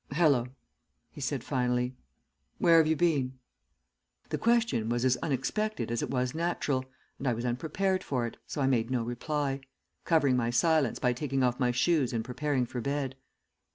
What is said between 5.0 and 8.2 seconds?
as unexpected as it was natural, and I was unprepared